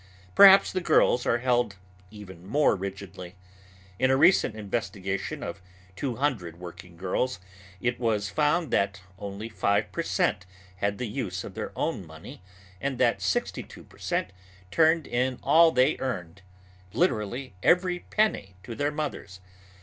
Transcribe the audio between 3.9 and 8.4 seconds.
In a recent investigation of two hundred working girls it was